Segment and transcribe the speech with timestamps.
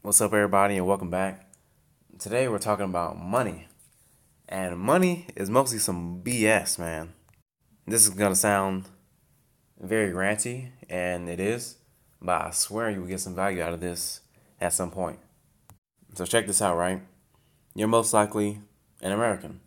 [0.00, 1.50] What's up, everybody, and welcome back.
[2.20, 3.66] Today we're talking about money.
[4.48, 7.14] And money is mostly some BS, man.
[7.84, 8.84] This is gonna sound
[9.80, 11.78] very ranty, and it is,
[12.22, 14.20] but I swear you will get some value out of this
[14.60, 15.18] at some point.
[16.14, 17.02] So, check this out, right?
[17.74, 18.60] You're most likely
[19.02, 19.60] an American.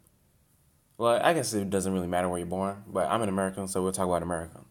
[0.98, 3.84] Well, I guess it doesn't really matter where you're born, but I'm an American, so
[3.84, 4.62] we'll talk about America.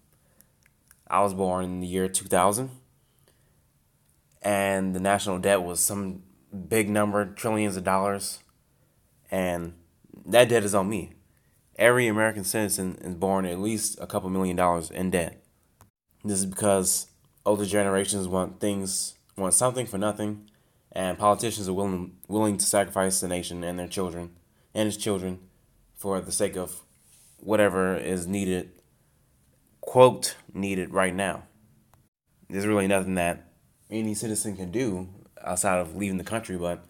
[1.06, 2.79] I was born in the year 2000
[4.42, 6.22] and the national debt was some
[6.68, 8.40] big number, trillions of dollars,
[9.30, 9.74] and
[10.26, 11.12] that debt is on me.
[11.76, 15.42] Every American citizen is born at least a couple million dollars in debt.
[16.24, 17.06] This is because
[17.46, 20.50] older generations want things, want something for nothing,
[20.92, 24.30] and politicians are willing willing to sacrifice the nation and their children
[24.74, 25.38] and its children
[25.94, 26.82] for the sake of
[27.38, 28.70] whatever is needed,
[29.80, 31.44] quote needed right now.
[32.48, 33.49] There's really nothing that
[33.90, 35.08] any citizen can do
[35.42, 36.84] outside of leaving the country, but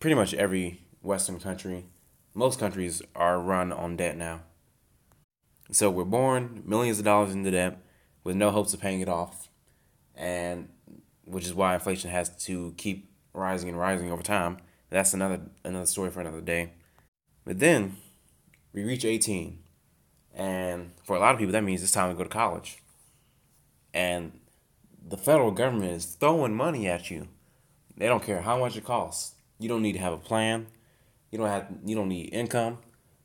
[0.00, 1.86] pretty much every Western country,
[2.34, 4.42] most countries are run on debt now.
[5.70, 7.78] So we're born millions of dollars into debt
[8.24, 9.48] with no hopes of paying it off,
[10.14, 10.68] and
[11.24, 14.58] which is why inflation has to keep rising and rising over time.
[14.90, 16.72] That's another another story for another day.
[17.44, 17.96] But then
[18.72, 19.58] we reach 18,
[20.34, 22.82] and for a lot of people that means it's time to go to college.
[23.94, 24.39] And
[25.06, 27.28] the federal government is throwing money at you.
[27.96, 29.34] They don't care how much it costs.
[29.58, 30.66] You don't need to have a plan.
[31.30, 32.78] You don't have you don't need income.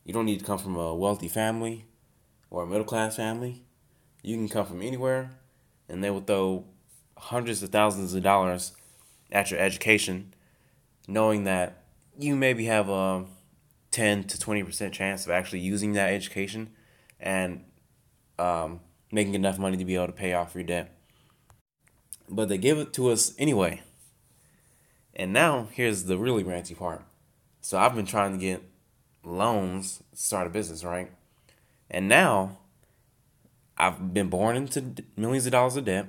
[0.03, 1.85] You don't need to come from a wealthy family
[2.49, 3.63] or a middle class family.
[4.21, 5.31] You can come from anywhere
[5.87, 6.65] and they will throw
[7.17, 8.73] hundreds of thousands of dollars
[9.31, 10.33] at your education
[11.07, 11.83] knowing that
[12.17, 13.25] you maybe have a
[13.91, 16.69] 10 to 20% chance of actually using that education
[17.19, 17.63] and
[18.37, 18.79] um,
[19.11, 20.95] making enough money to be able to pay off your debt
[22.29, 23.81] but they give it to us anyway.
[25.15, 27.03] And now here's the really ranty part.
[27.61, 28.61] So I've been trying to get
[29.23, 31.11] loans start a business, right?
[31.89, 32.57] And now
[33.77, 36.07] I've been born into millions of dollars of debt.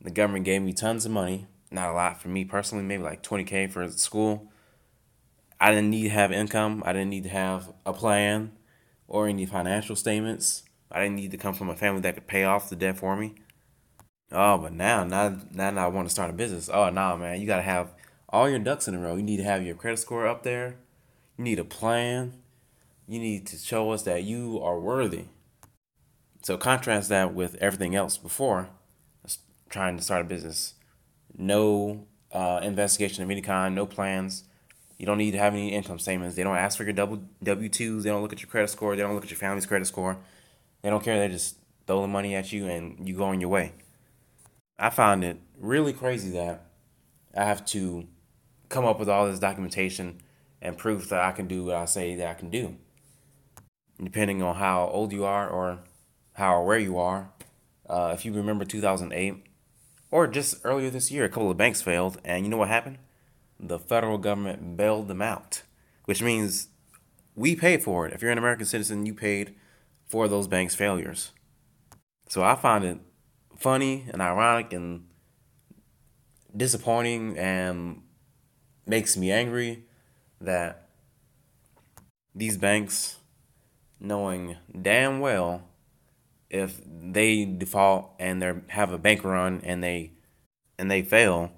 [0.00, 3.22] The government gave me tons of money, not a lot for me personally, maybe like
[3.22, 4.50] 20k for school.
[5.60, 6.82] I didn't need to have income.
[6.84, 8.52] I didn't need to have a plan
[9.08, 10.64] or any financial statements.
[10.90, 13.16] I didn't need to come from a family that could pay off the debt for
[13.16, 13.34] me.
[14.34, 16.68] Oh, but now, now, now, now I want to start a business.
[16.72, 17.94] Oh, no, man, you gotta have
[18.28, 19.14] all your ducks in a row.
[19.16, 20.76] You need to have your credit score up there.
[21.38, 22.34] You need a plan.
[23.06, 25.26] You need to show us that you are worthy.
[26.42, 28.68] So contrast that with everything else before
[29.70, 30.74] trying to start a business.
[31.36, 34.44] No uh, investigation of any kind, no plans.
[34.98, 36.36] You don't need to have any income statements.
[36.36, 38.04] They don't ask for your double W twos.
[38.04, 38.94] They don't look at your credit score.
[38.94, 40.16] They don't look at your family's credit score.
[40.82, 41.18] They don't care.
[41.18, 41.56] They just
[41.86, 43.72] throw the money at you and you go on your way.
[44.78, 46.66] I found it really crazy that
[47.36, 48.06] I have to
[48.68, 50.20] come up with all this documentation
[50.60, 52.76] and proof that I can do what I say that I can do.
[54.02, 55.80] Depending on how old you are or
[56.34, 57.30] how where you are.
[57.88, 59.44] Uh, if you remember 2008
[60.10, 62.98] or just earlier this year, a couple of banks failed, and you know what happened?
[63.60, 65.62] The federal government bailed them out,
[66.06, 66.68] which means
[67.36, 68.12] we paid for it.
[68.12, 69.54] If you're an American citizen, you paid
[70.06, 71.32] for those banks' failures.
[72.28, 72.98] So I find it
[73.64, 75.06] funny and ironic and
[76.54, 78.02] disappointing and
[78.86, 79.82] makes me angry
[80.38, 80.90] that
[82.34, 83.16] these banks
[83.98, 85.62] knowing damn well
[86.50, 90.12] if they default and they have a bank run and they
[90.78, 91.50] and they fail,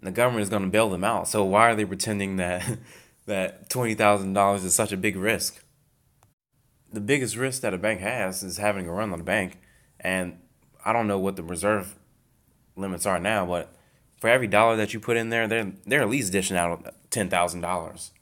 [0.00, 1.26] the government is going to bail them out.
[1.26, 2.78] So why are they pretending that
[3.26, 5.64] that twenty thousand dollars is such a big risk?
[6.92, 9.58] The biggest risk that a bank has is having a run on the bank,
[9.98, 10.38] and
[10.84, 11.94] I don't know what the reserve
[12.76, 13.72] limits are now, but
[14.18, 17.28] for every dollar that you put in there, they're they're at least dishing out ten
[17.28, 18.12] thousand dollars.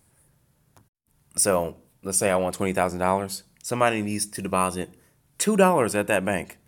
[1.36, 3.42] So let's say I want twenty thousand dollars.
[3.62, 4.90] Somebody needs to deposit
[5.38, 6.58] two dollars at that bank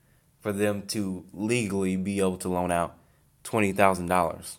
[0.41, 2.97] for them to legally be able to loan out
[3.43, 4.59] twenty thousand dollars.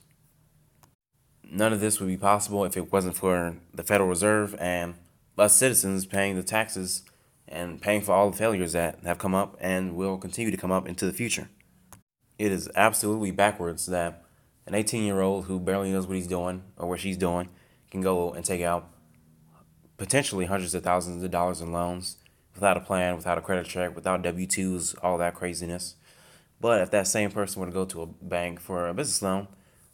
[1.44, 4.96] None of this would be possible if it wasn't for the Federal Reserve and
[5.38, 7.04] us citizens paying the taxes
[7.52, 10.72] and paying for all the failures that have come up and will continue to come
[10.72, 11.50] up into the future.
[12.40, 14.24] It is absolutely backwards that
[14.66, 17.50] an 18 year old who barely knows what he's doing or what she's doing
[17.92, 18.90] can go and take out
[19.98, 22.18] potentially hundreds of thousands of dollars in loans
[22.56, 25.96] without a plan, without a credit check, without W 2s, all that craziness.
[26.60, 29.48] But if that same person were to go to a bank for a business loan,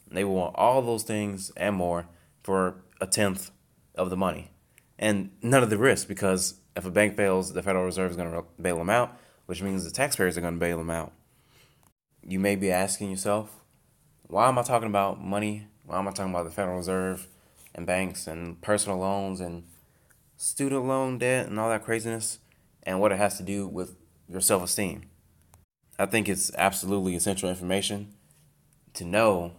[0.09, 2.07] they will want all those things and more
[2.43, 3.51] for a tenth
[3.95, 4.51] of the money
[4.99, 8.31] and none of the risk because if a bank fails, the Federal Reserve is going
[8.31, 11.11] to bail them out, which means the taxpayers are going to bail them out.
[12.21, 13.49] You may be asking yourself,
[14.27, 17.27] why am I talking about money Well, I'm I talking about the Federal Reserve
[17.73, 19.63] and banks and personal loans and
[20.35, 22.39] student loan debt and all that craziness
[22.83, 23.95] and what it has to do with
[24.29, 25.03] your self esteem.
[25.97, 28.13] I think it's absolutely essential information
[28.93, 29.53] to know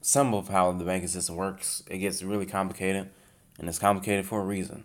[0.00, 1.82] some of how the banking system works.
[1.90, 3.10] It gets really complicated,
[3.58, 4.84] and it's complicated for a reason.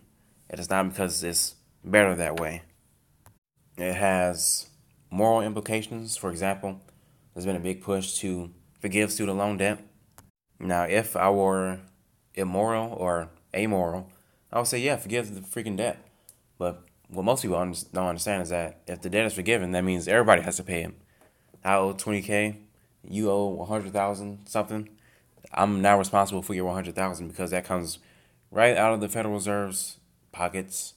[0.50, 2.64] It is not because it's better that way.
[3.78, 4.70] It has
[5.10, 6.18] moral implications.
[6.18, 6.82] For example,
[7.34, 9.80] there's been a big push to forgive student loan debt.
[10.60, 11.80] Now, if I were
[12.34, 14.10] immoral or amoral,
[14.52, 15.98] I would say, yeah, forgive the freaking debt.
[16.58, 20.08] But what most people don't understand is that if the debt is forgiven, that means
[20.08, 20.92] everybody has to pay it.
[21.64, 22.58] I owe 20K,
[23.04, 24.90] you owe 100,000 something.
[25.54, 28.00] I'm now responsible for your 100,000 because that comes
[28.52, 29.98] right out of the Federal Reserve's
[30.36, 30.94] pockets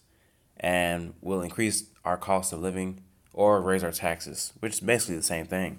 [0.59, 3.01] and will increase our cost of living
[3.33, 5.79] or raise our taxes, which is basically the same thing.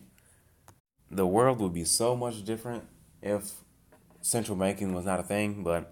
[1.12, 2.86] The world would be so much different
[3.22, 3.52] if
[4.22, 5.92] central banking was not a thing, but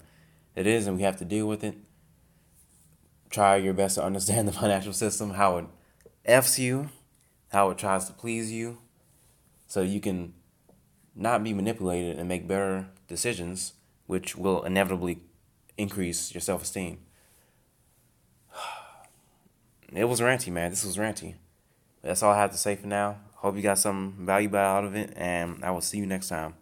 [0.56, 1.76] it is, and we have to deal with it.
[3.30, 5.66] Try your best to understand the financial system, how it
[6.24, 6.90] F's you,
[7.52, 8.78] how it tries to please you,
[9.66, 10.34] so you can
[11.16, 13.74] not be manipulated and make better decisions,
[14.06, 15.20] which will inevitably
[15.78, 17.00] increase your self esteem.
[19.94, 20.70] It was ranty, man.
[20.70, 21.36] This was ranty.
[22.02, 23.18] That's all I have to say for now.
[23.36, 26.56] Hope you got some value out of it, and I will see you next time.